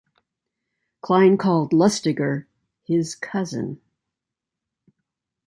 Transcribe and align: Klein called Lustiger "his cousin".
Klein 1.01 1.37
called 1.37 1.73
Lustiger 1.73 2.45
"his 2.85 3.13
cousin". 3.13 3.79